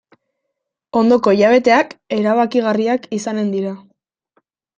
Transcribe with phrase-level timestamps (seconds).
[1.01, 3.77] Ondoko hilabeteak erabakigarriak izanen dira.